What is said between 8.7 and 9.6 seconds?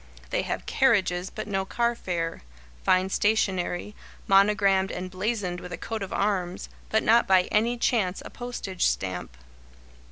stamp.